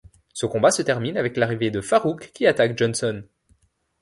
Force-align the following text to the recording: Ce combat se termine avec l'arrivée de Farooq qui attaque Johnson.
Ce 0.33 0.47
combat 0.47 0.71
se 0.71 0.81
termine 0.81 1.15
avec 1.15 1.37
l'arrivée 1.37 1.69
de 1.69 1.79
Farooq 1.79 2.31
qui 2.33 2.47
attaque 2.47 2.75
Johnson. 2.75 3.21